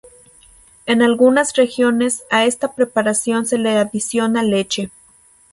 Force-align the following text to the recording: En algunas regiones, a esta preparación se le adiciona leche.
En 0.87 1.03
algunas 1.03 1.53
regiones, 1.55 2.23
a 2.31 2.45
esta 2.45 2.73
preparación 2.73 3.45
se 3.45 3.59
le 3.59 3.77
adiciona 3.77 4.41
leche. 4.41 4.89